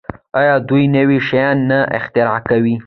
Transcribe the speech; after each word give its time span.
آیا 0.39 0.55
دوی 0.69 0.85
نوي 0.95 1.19
شیان 1.27 1.57
نه 1.69 1.79
اختراع 1.97 2.39
کوي؟ 2.49 2.75